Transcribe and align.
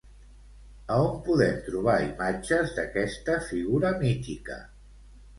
A 0.85 0.95
on 1.07 1.17
podem 1.25 1.59
trobar 1.67 1.97
imatges 2.05 2.73
d'aquesta 2.77 3.35
figura 3.51 3.93
mítica? 3.99 4.57